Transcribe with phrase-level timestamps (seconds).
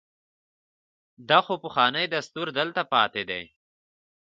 [1.29, 3.43] دا خو پخوانی دستور دلته پاتې دی.